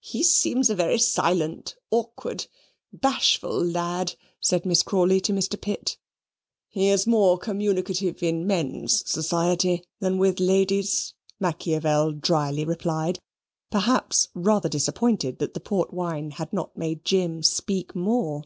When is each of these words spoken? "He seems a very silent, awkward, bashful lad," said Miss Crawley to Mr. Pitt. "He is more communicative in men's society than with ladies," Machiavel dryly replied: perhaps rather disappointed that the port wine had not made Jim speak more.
"He 0.00 0.24
seems 0.24 0.68
a 0.70 0.74
very 0.74 0.98
silent, 0.98 1.76
awkward, 1.92 2.48
bashful 2.92 3.64
lad," 3.64 4.16
said 4.40 4.66
Miss 4.66 4.82
Crawley 4.82 5.20
to 5.20 5.32
Mr. 5.32 5.60
Pitt. 5.60 5.98
"He 6.68 6.88
is 6.88 7.06
more 7.06 7.38
communicative 7.38 8.24
in 8.24 8.44
men's 8.44 9.08
society 9.08 9.84
than 10.00 10.18
with 10.18 10.40
ladies," 10.40 11.14
Machiavel 11.38 12.10
dryly 12.14 12.64
replied: 12.64 13.20
perhaps 13.70 14.30
rather 14.34 14.68
disappointed 14.68 15.38
that 15.38 15.54
the 15.54 15.60
port 15.60 15.94
wine 15.94 16.32
had 16.32 16.52
not 16.52 16.76
made 16.76 17.04
Jim 17.04 17.44
speak 17.44 17.94
more. 17.94 18.42